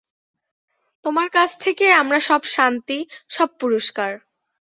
তোমার 1.05 1.27
কাছ 1.29 1.49
থেকেই 1.59 1.93
আমার 1.93 2.19
সব 2.21 2.41
শান্তি, 2.55 2.97
সব 3.29 3.49
পুরস্কার। 3.59 4.11